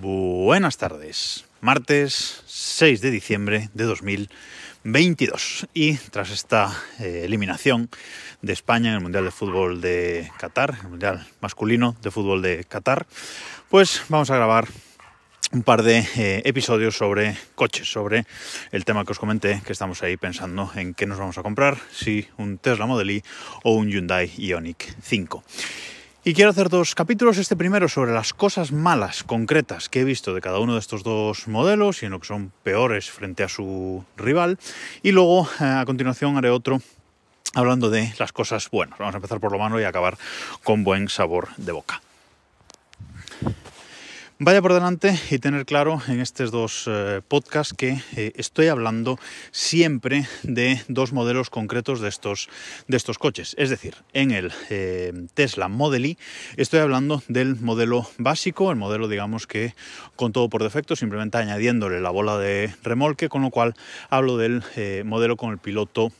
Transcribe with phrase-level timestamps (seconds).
[0.00, 7.90] Buenas tardes, martes 6 de diciembre de 2022 y tras esta eh, eliminación
[8.40, 12.62] de España en el Mundial de Fútbol de Qatar, el Mundial masculino de Fútbol de
[12.62, 13.08] Qatar,
[13.70, 14.68] pues vamos a grabar
[15.50, 18.24] un par de eh, episodios sobre coches, sobre
[18.70, 21.76] el tema que os comenté, que estamos ahí pensando en qué nos vamos a comprar,
[21.90, 23.24] si un Tesla Model Y
[23.64, 25.42] o un Hyundai Ioniq 5.
[26.28, 27.38] Y quiero hacer dos capítulos.
[27.38, 31.02] Este primero sobre las cosas malas concretas que he visto de cada uno de estos
[31.02, 34.58] dos modelos y en lo que son peores frente a su rival.
[35.02, 36.82] Y luego, eh, a continuación, haré otro
[37.54, 38.98] hablando de las cosas buenas.
[38.98, 40.18] Vamos a empezar por lo malo y acabar
[40.64, 42.02] con buen sabor de boca.
[44.40, 49.18] Vaya por delante y tener claro en estos dos eh, podcasts que eh, estoy hablando
[49.50, 52.48] siempre de dos modelos concretos de estos,
[52.86, 53.56] de estos coches.
[53.58, 56.18] Es decir, en el eh, Tesla Model Y
[56.56, 59.74] estoy hablando del modelo básico, el modelo digamos que
[60.14, 63.74] con todo por defecto, simplemente añadiéndole la bola de remolque, con lo cual
[64.08, 64.62] hablo del
[65.04, 66.12] modelo con el piloto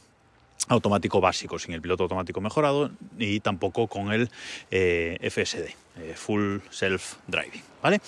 [0.69, 4.31] automático básico, sin el piloto automático mejorado y tampoco con el
[4.71, 5.75] FSD,
[6.15, 7.69] Full Self Driving.
[7.83, 8.01] ¿Vale?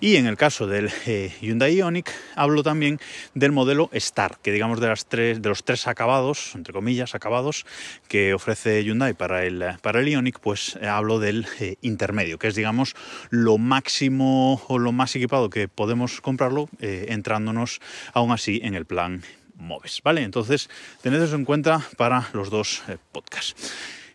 [0.00, 3.00] Y en el caso del eh, Hyundai Ioniq hablo también
[3.34, 7.66] del modelo Star, que digamos de, las tres, de los tres acabados, entre comillas, acabados
[8.06, 12.46] que ofrece Hyundai para el, para el Ioniq, pues eh, hablo del eh, intermedio, que
[12.46, 12.94] es digamos
[13.30, 17.80] lo máximo o lo más equipado que podemos comprarlo entrándonos
[18.12, 19.22] aún así en el plan
[19.56, 20.22] MOVES, ¿vale?
[20.22, 20.68] Entonces,
[21.02, 23.56] tened eso en cuenta para los dos podcasts.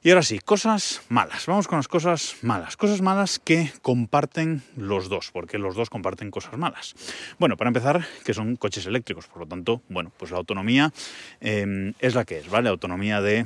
[0.03, 1.45] Y ahora sí, cosas malas.
[1.45, 2.75] Vamos con las cosas malas.
[2.75, 6.95] Cosas malas que comparten los dos, porque los dos comparten cosas malas.
[7.37, 10.91] Bueno, para empezar, que son coches eléctricos, por lo tanto, bueno, pues la autonomía
[11.39, 12.69] em, es la que es, ¿vale?
[12.69, 13.45] Autonomía de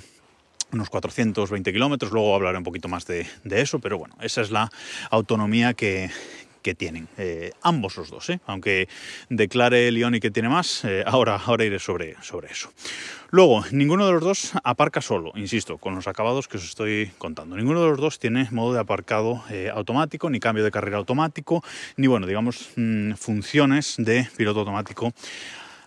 [0.71, 4.69] unos 420 kilómetros, luego hablaré un poquito más de, eso, pero bueno, esa es la
[5.09, 6.09] autonomía que,
[6.65, 8.39] que tienen, eh, ambos los dos, ¿eh?
[8.47, 8.89] aunque
[9.29, 12.71] declare Leoni que tiene más, eh, ahora, ahora iré sobre, sobre eso.
[13.29, 17.55] Luego, ninguno de los dos aparca solo, insisto, con los acabados que os estoy contando.
[17.55, 19.43] Ninguno de los dos tiene modo de aparcado
[19.73, 21.63] automático, ni cambio de carrera automático,
[21.97, 25.13] ni bueno, digamos, mm, funciones de piloto automático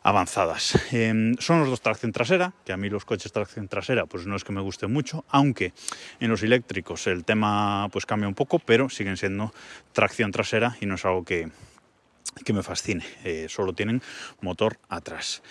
[0.08, 0.78] avanzadas.
[0.92, 4.36] Em, son los dos tracción trasera, que a mí los coches tracción trasera pues no
[4.36, 5.74] es que me gusten mucho, aunque
[6.18, 9.52] en los eléctricos el tema pues cambia un poco, pero siguen siendo
[9.92, 11.50] tracción trasera y no es algo que,
[12.42, 14.00] que me fascine, eh, solo tienen
[14.40, 15.42] motor atrás.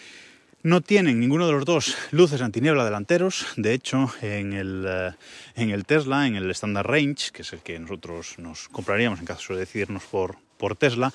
[0.64, 3.46] No tienen ninguno de los dos luces antiniebla delanteros.
[3.58, 5.12] De hecho, en el, eh,
[5.56, 9.28] en el Tesla, en el Standard Range, que es el que nosotros nos compraríamos en
[9.28, 11.14] caso de decidirnos por, por Tesla,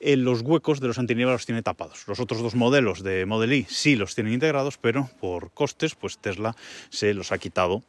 [0.00, 2.06] en los huecos de los antiniebla los tiene tapados.
[2.06, 6.18] Los otros dos modelos de Model Y sí los tienen integrados, pero por costes, pues
[6.18, 6.56] Tesla
[6.90, 7.82] se los ha quitado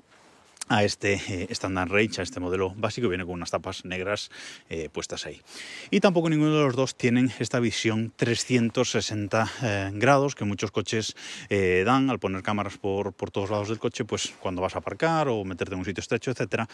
[0.72, 4.32] a este eh, Standard Range, a este modelo básico, viene con unas tapas negras
[4.70, 5.42] eh, puestas ahí.
[5.90, 11.16] Y tampoco ninguno de los dos tienen esta visión 360 eh, grados que muchos coches
[11.50, 15.28] dan al poner cámaras por, por, todos lados del coche, pues cuando vas a aparcar
[15.28, 16.68] o meterte en un sitio estrecho, etcétera,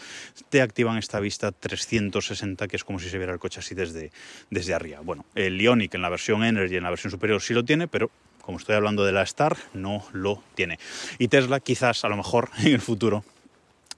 [0.48, 4.12] te activan esta vista 360 que es como si se viera el coche así desde,
[4.50, 5.00] desde arriba.
[5.02, 8.10] Bueno, el Ioniq en la versión Energy, en la versión superior sí lo tiene, pero
[8.42, 10.78] como estoy hablando de la Star, no lo tiene.
[11.18, 13.24] Y Tesla quizás a lo mejor en el futuro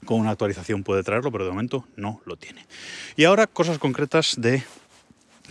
[0.05, 2.67] con una actualización puede traerlo, pero de momento no lo tiene.
[3.17, 4.63] Y ahora cosas concretas de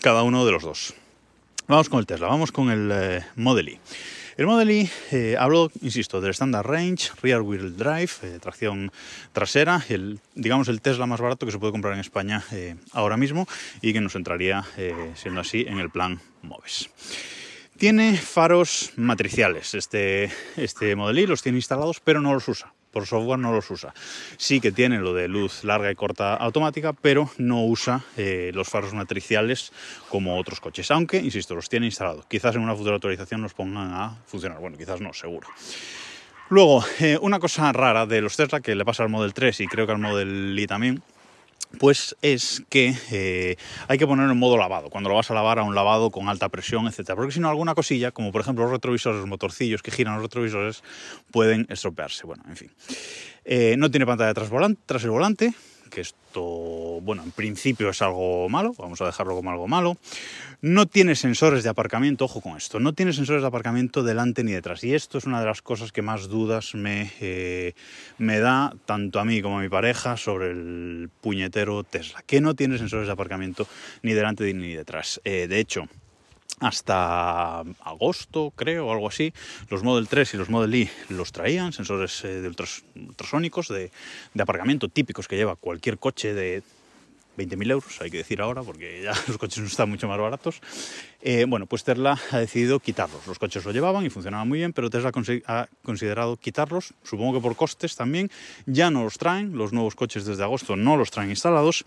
[0.01, 0.93] cada uno de los dos.
[1.69, 3.79] Vamos con el Tesla, vamos con el eh, Model Y.
[4.37, 8.91] El Model Y, eh, hablo, insisto, del Standard Range, Rear Wheel Drive, eh, tracción
[9.33, 12.43] trasera, el, digamos el Tesla más barato que se puede comprar en España
[12.93, 13.47] ahora mismo
[13.81, 14.65] y que nos entraría,
[15.13, 16.89] siendo así, en el plan MOVES.
[17.77, 23.05] Tiene faros matriciales este, este Model Y, los tiene instalados, pero no los usa por
[23.05, 23.93] software no los usa.
[24.37, 28.69] Sí que tiene lo de luz larga y corta automática, pero no usa eh, los
[28.69, 29.71] faros matriciales
[30.09, 30.89] como otros coches.
[30.91, 32.25] Aunque, insisto, los tiene instalados.
[32.25, 34.59] Quizás en una futura actualización los pongan a funcionar.
[34.59, 35.47] Bueno, quizás no, seguro.
[36.49, 39.67] Luego, eh, una cosa rara de los Tesla que le pasa al Model 3 y
[39.67, 41.03] creo que al Model Y también,
[41.77, 43.55] pues es que eh,
[43.87, 46.27] hay que ponerlo en modo lavado, cuando lo vas a lavar a un lavado con
[46.27, 47.11] alta presión, etc.
[47.15, 50.23] Porque si no, alguna cosilla, como por ejemplo los retrovisores, los motorcillos que giran los
[50.23, 50.83] retrovisores,
[51.31, 52.25] pueden estropearse.
[52.25, 52.71] Bueno, en fin.
[53.45, 55.53] Eh, no tiene pantalla tras el volante,
[55.89, 56.41] que esto,
[57.01, 59.97] bueno, en principio es algo malo, vamos a dejarlo como algo malo.
[60.61, 64.51] No tiene sensores de aparcamiento, ojo con esto, no tiene sensores de aparcamiento delante ni
[64.51, 64.83] detrás.
[64.83, 67.73] Y esto es una de las cosas que más dudas me, eh,
[68.17, 72.55] me da tanto a mí como a mi pareja sobre el puñetero Tesla, que no
[72.55, 73.67] tiene sensores de aparcamiento
[74.03, 75.19] ni delante ni detrás.
[75.23, 75.87] Eh, de hecho,
[76.59, 79.33] hasta agosto, creo, o algo así,
[79.69, 83.91] los Model 3 y los Model Y los traían, sensores eh, de ultrasónicos de,
[84.39, 86.63] aparcamiento típicos que lleva cualquier coche de,
[87.37, 90.61] 20.000 euros, hay que decir ahora, porque ya los coches no están mucho más baratos.
[91.21, 93.27] Eh, bueno, pues Tesla ha decidido quitarlos.
[93.27, 95.11] Los coches lo llevaban y funcionaban muy bien, pero Tesla
[95.47, 98.29] ha considerado quitarlos, supongo que por costes también.
[98.65, 101.83] Ya no los traen, los nuevos coches desde agosto no los traen instalados.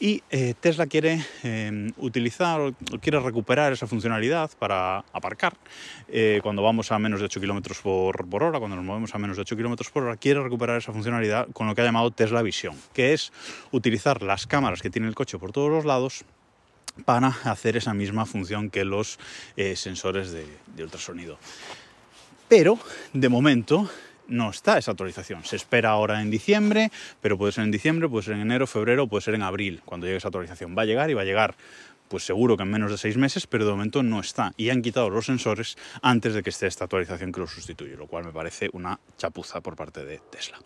[0.00, 5.56] Y eh, Tesla quiere em, utilizar o quiere recuperar esa funcionalidad para aparcar
[6.08, 9.36] eh, cuando vamos a menos de 8 km por, hora, cuando nos movemos a menos
[9.36, 12.42] de 8 km por hora, quiere recuperar esa funcionalidad con lo que ha llamado Tesla
[12.42, 13.32] Vision, que es
[13.70, 16.24] utilizar las cámaras que tiene el coche por todos los lados
[17.04, 19.18] para hacer esa misma función que los
[19.56, 20.46] eh, sensores de,
[20.82, 21.38] ultrasonido.
[22.48, 22.78] Pero,
[23.12, 23.90] de momento,
[24.28, 25.44] no está esa actualización.
[25.44, 26.90] Se espera ahora en diciembre,
[27.20, 30.06] pero puede ser en diciembre, puede ser en enero, febrero, puede ser en abril, cuando
[30.06, 30.76] llegue esa actualización.
[30.76, 31.56] Va a llegar y va a llegar
[32.08, 34.52] pues seguro que en menos de seis meses, pero de momento no está.
[34.56, 38.06] Y han quitado los sensores antes de que esté esta actualización que lo sustituye, lo
[38.06, 40.58] cual me parece una chapuza por parte de Tesla.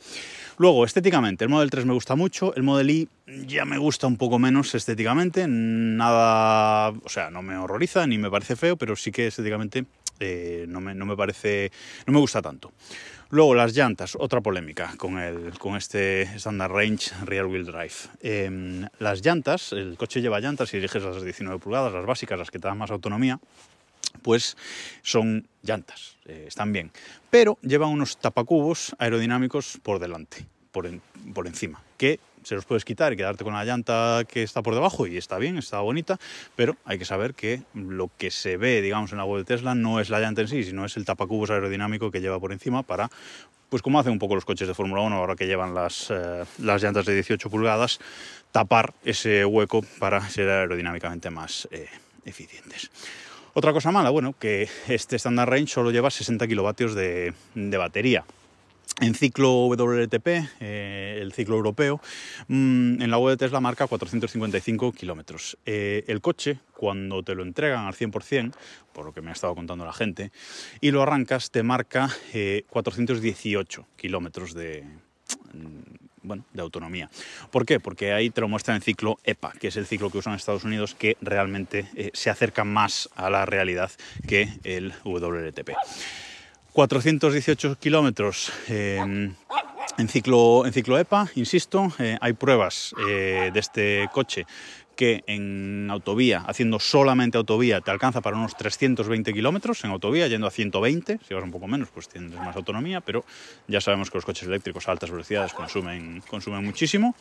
[0.58, 3.08] Luego, estéticamente, el Model 3 me gusta mucho, el Model I
[3.46, 8.30] ya me gusta un poco menos estéticamente, nada, o sea, no me horroriza ni me
[8.30, 9.86] parece feo, pero sí que estéticamente
[10.20, 11.70] eh, no, me, no me parece,
[12.06, 12.72] no me gusta tanto.
[13.30, 17.94] Luego las llantas, otra polémica con, el, con este Standard Range Rear Wheel Drive.
[18.22, 22.50] Em, las llantas, el coche lleva llantas y eliges las 19 pulgadas, las básicas, las
[22.50, 23.38] que te dan más autonomía,
[24.22, 24.56] pues
[25.02, 26.90] son llantas, eh, están bien.
[27.28, 30.88] Pero llevan unos tapacubos aerodinámicos por delante, por,
[31.34, 34.74] por encima, que se los puedes quitar y quedarte con la llanta que está por
[34.74, 36.18] debajo y está bien, está bonita,
[36.56, 39.74] pero hay que saber que lo que se ve, digamos, en la web de Tesla
[39.74, 42.82] no es la llanta en sí, sino es el tapacubos aerodinámico que lleva por encima
[42.82, 43.10] para,
[43.68, 46.44] pues como hacen un poco los coches de Fórmula 1 ahora que llevan las, eh,
[46.58, 47.98] las llantas de 18 pulgadas,
[48.50, 51.86] tapar ese hueco para ser aerodinámicamente más eh,
[52.24, 52.90] eficientes.
[53.52, 58.24] Otra cosa mala, bueno, que este Standard Range solo lleva 60 kilovatios de, de batería
[59.00, 60.26] en ciclo WLTP,
[60.60, 62.00] eh, el ciclo europeo,
[62.48, 65.56] mm, en la web de Tesla marca 455 kilómetros.
[65.66, 68.56] Eh, el coche, cuando te lo entregan al 100%,
[68.92, 70.32] por lo que me ha estado contando la gente,
[70.80, 72.10] y lo arrancas, te marca
[72.68, 74.84] 418 eh, kilómetros de,
[75.52, 77.08] mm, bueno, de autonomía.
[77.50, 77.80] ¿Por qué?
[77.80, 80.38] Porque ahí te lo muestra en ciclo EPA, que es el ciclo que usan en
[80.38, 83.90] Estados Unidos, que realmente se acerca más a la realidad
[84.26, 85.70] que el WLTP.
[86.78, 89.36] 418 kilómetros en,
[90.06, 94.46] ciclo, en ciclo EPA, insisto, eh, hay pruebas eh, de este coche
[94.94, 100.46] que en autovía, haciendo solamente autovía, te alcanza para unos 320 kilómetros en autovía, yendo
[100.46, 103.24] a 120, si vas un poco menos, pues tienes más autonomía, pero
[103.66, 107.16] ya sabemos que los coches eléctricos a altas velocidades consumen, consumen muchísimo.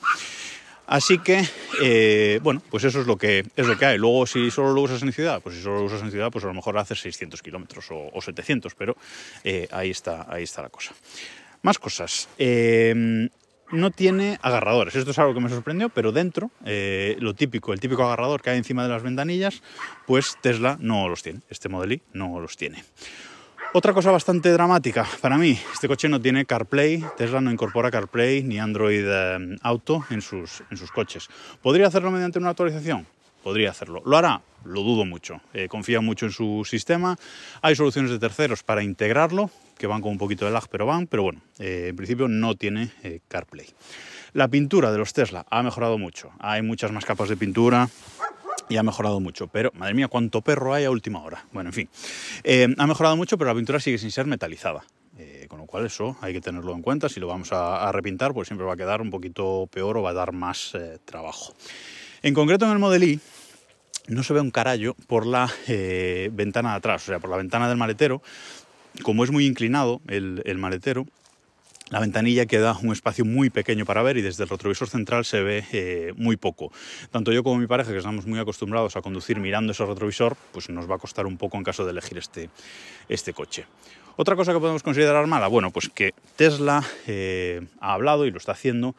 [0.87, 1.43] Así que,
[1.83, 3.97] eh, bueno, pues eso es lo, que, es lo que hay.
[3.97, 6.45] Luego, si solo lo usas en ciudad, pues si solo lo usas en ciudad, pues
[6.45, 8.95] a lo mejor haces 600 kilómetros o, 700, pero
[9.43, 10.93] eh, ahí, está, ahí está la cosa.
[11.61, 12.29] Más cosas.
[12.37, 13.29] Eh,
[13.69, 14.95] no tiene agarradores.
[14.95, 18.57] Esto es algo que me sorprendió, pero dentro, lo típico, el típico agarrador que hay
[18.57, 19.61] encima de las ventanillas,
[20.05, 21.41] pues Tesla no los tiene.
[21.49, 22.85] Este Model no los tiene.
[23.77, 28.41] Otra cosa bastante dramática para mí, este coche no tiene CarPlay, Tesla no incorpora CarPlay
[28.41, 31.27] ni Android eh, Auto en sus, en sus coches.
[31.61, 33.05] ¿Podría hacerlo mediante una actualización?
[33.43, 34.01] Podría hacerlo.
[34.03, 34.41] ¿Lo hará?
[34.65, 35.41] Lo dudo mucho.
[35.53, 37.17] Eh, confía mucho en su sistema.
[37.61, 41.05] Hay soluciones de terceros para integrarlo, que van con un poquito de lag, pero van.
[41.05, 42.89] Pero bueno, eh, en principio no tiene
[43.27, 43.67] CarPlay.
[44.33, 46.31] La pintura de los Tesla ha mejorado mucho.
[46.39, 47.89] Hay muchas más capas de pintura
[48.69, 49.47] y ha mejorado mucho.
[49.47, 51.45] Pero, madre mía, cuánto perro hay a última hora.
[51.51, 51.89] Bueno, en fin.
[52.43, 54.83] Eh, ha mejorado mucho, pero la pintura sigue sin ser metalizada.
[55.17, 57.09] Eh, con lo cual eso hay que tenerlo en cuenta.
[57.09, 60.11] Si lo vamos a, repintar, pues siempre va a quedar un poquito peor o va
[60.11, 61.53] a dar más eh, trabajo.
[62.21, 63.19] En concreto en el Model I
[64.07, 67.67] no se ve un carallo por la ventana de atrás, o sea, por la ventana
[67.67, 68.21] del maletero.
[69.03, 71.05] Como es muy inclinado el, el maletero,
[71.89, 75.41] la ventanilla queda un espacio muy pequeño para ver y desde el retrovisor central se
[75.41, 76.71] ve eh, muy poco.
[77.11, 80.69] Tanto yo como mi pareja, que estamos muy acostumbrados a conducir mirando ese retrovisor, pues
[80.69, 82.49] nos va a costar un poco en caso de elegir este,
[83.07, 83.65] este coche.
[84.19, 88.39] Otra cosa que podemos considerar mala, bueno, pues que Tesla eh, ha hablado y lo
[88.39, 88.95] está haciendo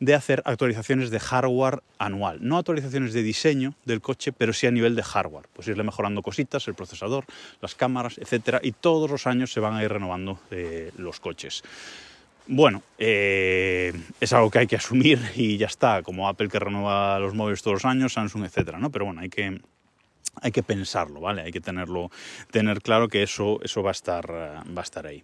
[0.00, 2.38] de hacer actualizaciones de hardware anual.
[2.40, 5.46] No actualizaciones de diseño del coche, pero sí a nivel de hardware.
[5.52, 7.26] Pues irle mejorando cositas, el procesador,
[7.60, 11.62] las cámaras, etcétera, y todos los años se van a ir renovando eh, los coches.
[12.46, 17.18] Bueno, eh, es algo que hay que asumir y ya está, como Apple que renueva
[17.18, 18.90] los móviles todos los años, Samsung, etcétera, ¿no?
[18.90, 19.60] Pero bueno, hay que,
[20.40, 21.42] hay que pensarlo, ¿vale?
[21.42, 22.10] Hay que tenerlo,
[22.50, 25.22] tener claro que eso, eso va, a estar, va a estar ahí.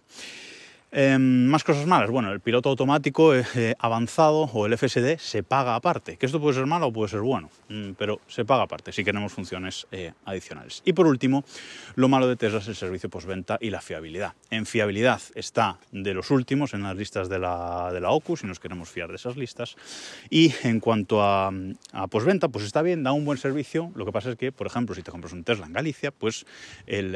[0.91, 2.09] Em, más cosas malas.
[2.09, 6.17] Bueno, el piloto automático eh, eh, avanzado o el FSD se paga aparte.
[6.17, 9.03] Que esto puede ser malo o puede ser bueno, mm, pero se paga aparte si
[9.03, 10.81] queremos funciones eh, adicionales.
[10.85, 11.43] Y por último,
[11.93, 14.33] lo malo de Tesla es el servicio postventa y la fiabilidad.
[14.49, 18.47] En fiabilidad está de los últimos en las listas de la, de la OCU, si
[18.47, 19.75] nos queremos fiar de esas listas.
[20.31, 21.51] Y en cuanto a,
[22.09, 23.91] postventa, pues está bien, da un buen servicio.
[23.93, 26.47] Lo que pasa es que, por ejemplo, si te compras un Tesla en Galicia, pues
[26.87, 27.13] el,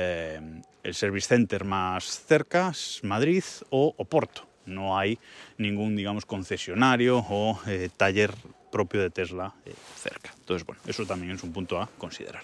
[0.84, 4.48] el Service Center más cerca es Madrid o Oporto.
[4.66, 5.20] No hay
[5.58, 8.34] ningún, digamos, concesionario o eh, taller
[8.72, 10.34] propio de Tesla eh, cerca.
[10.40, 12.44] Entonces, bueno, eso también es un punto a considerar.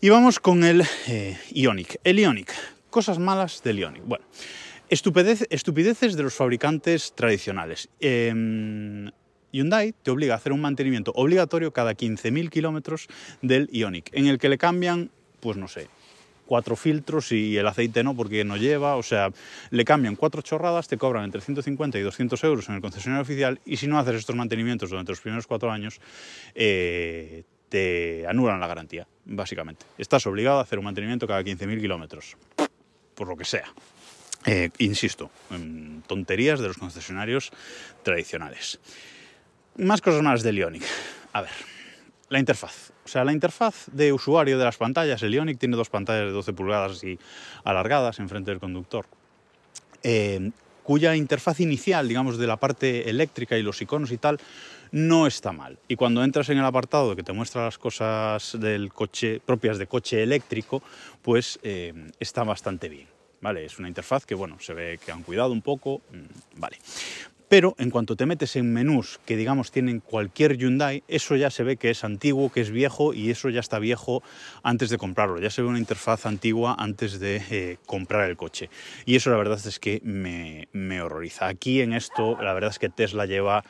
[0.00, 1.98] Y vamos con el eh, Ionic.
[2.04, 2.52] El Ionic,
[2.90, 4.04] cosas malas del Ionic.
[4.04, 4.24] Bueno,
[4.88, 7.88] estupideces de los fabricantes tradicionales.
[8.00, 9.10] Em,
[9.50, 13.08] Hyundai te obliga a hacer un mantenimiento obligatorio cada 15.000 kilómetros
[13.40, 15.88] del Ionic, en el que le cambian, pues no sé,
[16.46, 19.30] cuatro filtros y el aceite no porque no lleva, o sea,
[19.70, 23.60] le cambian cuatro chorradas, te cobran entre 150 y 200 euros en el concesionario oficial
[23.64, 26.00] y si no haces estos mantenimientos durante los primeros cuatro años,
[26.54, 29.84] eh, te anulan la garantía, básicamente.
[29.98, 32.36] Estás obligado a hacer un mantenimiento cada 15.000 kilómetros,
[33.14, 33.66] por lo que sea.
[34.46, 35.30] Eh, insisto,
[36.06, 37.50] tonterías de los concesionarios
[38.02, 38.78] tradicionales.
[39.76, 40.84] Más cosas más de Ionic.
[41.32, 41.50] A ver,
[42.28, 42.93] la interfaz.
[43.04, 46.32] O sea, la interfaz de usuario de las pantallas, el Ionic tiene dos pantallas de
[46.32, 47.18] 12 pulgadas y
[47.64, 49.06] alargadas enfrente del conductor,
[50.02, 50.50] eh,
[50.82, 54.38] cuya interfaz inicial, digamos, de la parte eléctrica y los iconos y tal,
[54.92, 55.78] no está mal.
[55.88, 59.86] Y cuando entras en el apartado que te muestra las cosas del coche, propias de
[59.86, 60.82] coche eléctrico,
[61.20, 63.08] pues eh, está bastante bien.
[63.40, 63.66] ¿Vale?
[63.66, 66.78] Es una interfaz que, bueno, se ve que han cuidado un poco, mm, vale.
[67.54, 71.62] Pero en cuanto te metes en menús que digamos tienen cualquier Hyundai, eso ya se
[71.62, 74.24] ve que es antiguo, que es viejo y eso ya está viejo
[74.64, 75.38] antes de comprarlo.
[75.38, 78.70] Ya se ve una interfaz antigua antes de eh, comprar el coche.
[79.06, 81.46] Y eso la verdad es que me, me horroriza.
[81.46, 83.62] Aquí en esto la verdad es que Tesla lleva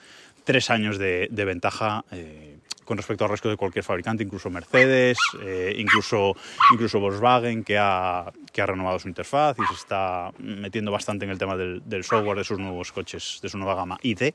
[0.45, 2.44] tres años de, ventaja eh,
[2.85, 6.35] con respecto al resto de cualquier fabricante, incluso Mercedes, eh, incluso,
[6.73, 11.31] incluso Volkswagen, que ha, que ha renovado su interfaz y se está metiendo bastante en
[11.31, 14.33] el tema del, software de sus nuevos coches, de su nueva gama ID,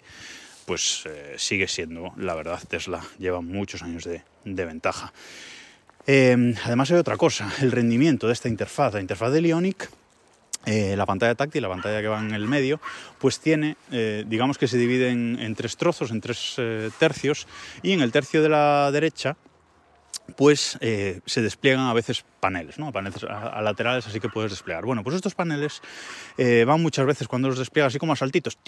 [0.66, 5.14] pues eh, sigue siendo, la verdad, Tesla lleva muchos años de, de ventaja.
[6.08, 9.90] además hay otra cosa, el rendimiento de esta interfaz, la interfaz de Ionic
[10.66, 12.82] eh, la pantalla táctil, la pantalla que va en el medio,
[13.18, 17.48] pues tiene, eh, digamos que se divide en, tres trozos, en tres eh, tercios,
[17.82, 19.38] y en el tercio de la derecha,
[20.36, 22.92] pues se despliegan a veces paneles, ¿no?
[22.92, 24.86] paneles a, laterales, así que puedes desplegar.
[24.86, 25.82] Bueno, pues estos paneles
[26.38, 28.60] van muchas veces cuando los despliegas así como a saltitos,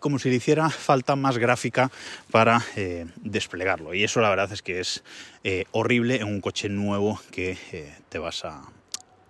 [0.00, 1.90] como si le hiciera falta más gráfica
[2.30, 2.62] para
[3.16, 3.92] desplegarlo.
[3.92, 5.04] Y eso la verdad es que es
[5.72, 7.58] horrible en un coche nuevo que
[8.08, 8.62] te vas a,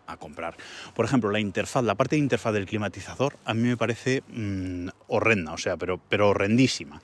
[0.09, 0.57] a comprar.
[0.95, 4.89] Por ejemplo, la interfaz, la parte de interfaz del climatizador a mí me parece mm,
[5.07, 7.01] horrenda, o sea, pero, pero horrendísima.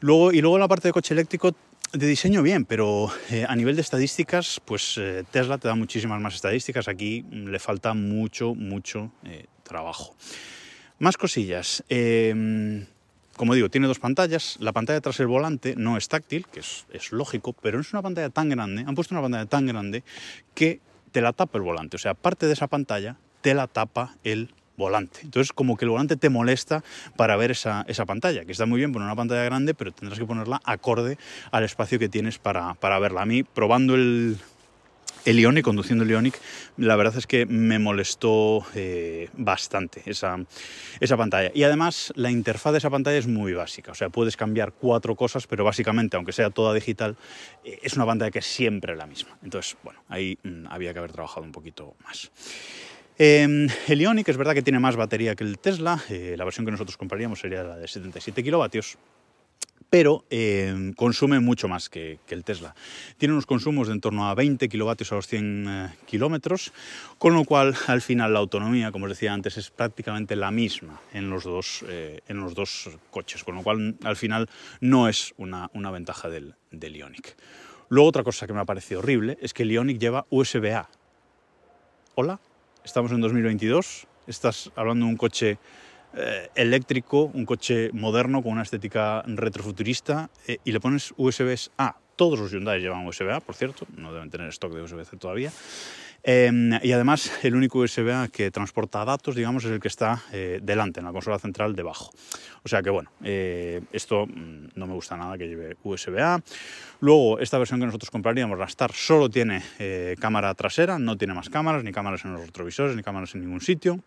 [0.00, 1.54] Luego, y luego la parte de coche eléctrico
[1.92, 6.20] de diseño bien, pero eh, a nivel de estadísticas, pues eh, Tesla te da muchísimas
[6.20, 6.88] más estadísticas.
[6.88, 10.16] Aquí mm, le falta mucho, mucho eh, trabajo.
[10.98, 11.84] Más cosillas.
[11.88, 12.86] Em,
[13.36, 14.56] como digo, tiene dos pantallas.
[14.60, 18.02] La pantalla tras el volante no es táctil, que es, es, lógico, pero es una
[18.02, 18.84] pantalla tan grande.
[18.86, 20.02] Han puesto una pantalla tan grande
[20.54, 20.80] que
[21.12, 21.96] te la tapa el volante.
[21.96, 25.20] O sea, parte de esa pantalla te la tapa el volante.
[25.22, 26.82] Entonces, como que el volante te molesta
[27.16, 30.24] para ver esa, pantalla, que está muy bien poner una pantalla grande, pero tendrás que
[30.24, 31.18] ponerla acorde
[31.50, 33.22] al espacio que tienes para, para verla.
[33.22, 34.38] A mí, probando el,
[35.24, 36.38] el Ionic, conduciendo el Ionic,
[36.76, 40.38] la verdad es que me molestó eh, bastante esa,
[41.00, 41.50] esa pantalla.
[41.54, 45.14] Y además la interfaz de esa pantalla es muy básica, o sea, puedes cambiar cuatro
[45.14, 47.16] cosas, pero básicamente, aunque sea toda digital,
[47.64, 49.36] eh, es una pantalla que es siempre la misma.
[49.42, 52.30] Entonces, bueno, ahí mm, había que haber trabajado un poquito más.
[53.18, 56.64] Em, el Ionic es verdad que tiene más batería que el Tesla, eh, la versión
[56.64, 58.96] que nosotros compraríamos sería la de 77 kilovatios,
[59.92, 62.74] pero eh, consume mucho más que, el Tesla.
[63.18, 66.72] Tiene unos consumos de en torno a 20 kilovatios a los 100 eh, kilómetros,
[67.18, 70.98] con lo cual al final la autonomía, como os decía antes, es prácticamente la misma
[71.12, 74.48] en los dos, eh, en los dos coches, con lo cual al final
[74.80, 77.36] no es una, ventaja del, del Ionic.
[77.90, 80.88] Luego otra cosa que me ha parecido horrible es que el Ionic lleva USB-A.
[82.14, 82.40] Hola,
[82.82, 85.58] estamos en 2022, estás hablando de un coche
[86.14, 91.96] eh, eléctrico, un coche moderno con una estética retrofuturista eh, y le pones USB A.
[92.16, 95.16] Todos los Hyundai llevan USB A, por cierto, no deben tener stock de USB C
[95.16, 95.50] todavía.
[96.22, 100.60] Em, y además el único USB que transporta datos, digamos, es el que está eh,
[100.62, 102.10] delante, en la consola central debajo.
[102.62, 106.40] O sea que bueno, esto mm, no me gusta nada que lleve USB A.
[107.00, 109.62] Luego, esta versión que nosotros compraríamos, la Star, solo tiene
[110.20, 113.62] cámara trasera, no tiene más cámaras, ni cámaras en los retrovisores, ni cámaras en ningún
[113.62, 113.98] sitio.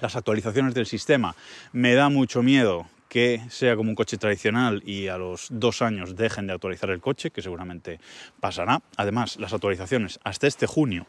[0.00, 1.34] Las actualizaciones del sistema.
[1.72, 6.16] Me da mucho miedo que sea como un coche tradicional y a los dos años
[6.16, 8.00] dejen de actualizar el coche, que seguramente
[8.40, 8.82] pasará.
[8.96, 11.06] Además, las actualizaciones hasta este junio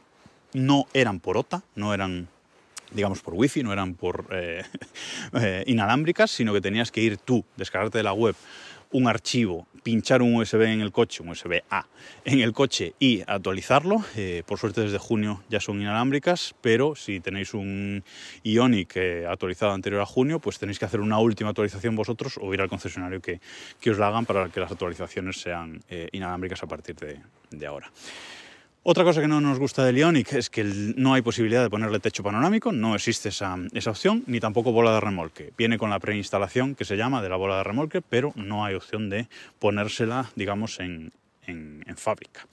[0.54, 2.30] no eran por OTA, no eran
[2.92, 4.64] digamos por wifi, no eran por eh,
[5.34, 8.36] eh, inalámbricas, sino que tenías que ir tú, descargarte de la web
[8.92, 11.88] un archivo, pinchar un USB en el coche, un USB A,
[12.26, 14.04] en el coche y actualizarlo.
[14.16, 18.04] Eh, por suerte desde junio ya son inalámbricas, pero si tenéis un
[18.44, 22.54] Ionic eh, actualizado anterior a junio, pues tenéis que hacer una última actualización vosotros o
[22.54, 23.40] ir al concesionario que,
[23.90, 26.96] os la hagan para que las actualizaciones sean eh, inalámbricas a partir
[27.50, 27.92] de ahora.
[28.90, 32.00] Otra cosa que no nos gusta del Ionic es que no hay posibilidad de ponerle
[32.00, 35.52] techo panorámico, no existe esa, opción, ni tampoco bola de remolque.
[35.58, 38.76] Viene con la preinstalación que se llama de la bola de remolque, pero no hay
[38.76, 39.28] opción de
[39.60, 41.12] ponérsela, digamos, en,
[41.48, 42.48] en fábrica.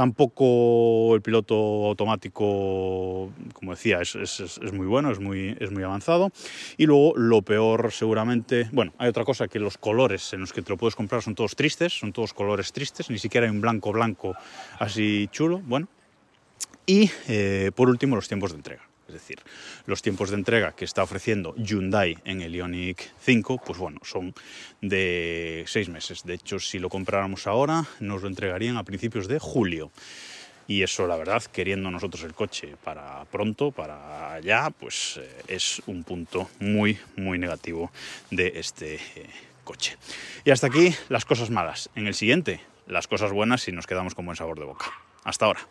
[0.00, 1.54] Tampoco el piloto
[1.88, 6.32] automático, como decía, es, muy bueno, es muy, es muy avanzado.
[6.78, 10.62] Y luego lo peor seguramente, bueno, hay otra cosa que los colores en los que
[10.62, 13.60] te lo puedes comprar son todos tristes, son todos colores tristes, ni siquiera hay un
[13.60, 14.34] blanco blanco
[14.78, 15.86] así chulo, bueno.
[16.86, 18.89] Y eh, por último los tiempos de entrega.
[19.10, 19.40] Es decir,
[19.86, 24.34] los tiempos de entrega que está ofreciendo Hyundai en el Ioniq 5, pues bueno, son
[24.80, 26.22] de seis meses.
[26.22, 29.90] De hecho, si lo compráramos ahora, nos lo entregarían a principios de julio.
[30.68, 35.82] Y eso, la verdad, queriendo nosotros el coche para pronto, para allá, pues eh, es
[35.86, 37.90] un punto muy, muy negativo
[38.30, 39.26] de este eh,
[39.64, 39.96] coche.
[40.44, 41.90] Y hasta aquí las cosas malas.
[41.96, 44.86] En el siguiente, las cosas buenas y nos quedamos con buen sabor de boca.
[45.24, 45.66] Hasta ahora.